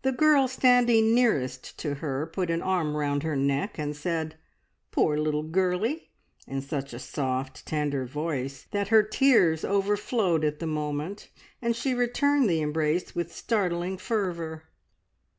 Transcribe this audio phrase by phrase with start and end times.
[0.00, 4.36] The girl standing nearest to her put an arm round her neck, and said,
[4.90, 6.08] "Poor little girlie!"
[6.46, 11.28] in such a soft, tender voice that her tears overflowed at the moment,
[11.60, 14.62] and she returned the embrace with startling fervour.